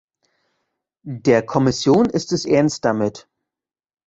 Der 1.03 1.45
Kommission 1.45 2.07
ist 2.09 2.31
es 2.31 2.45
ernst 2.45 2.85
damit. 2.85 3.27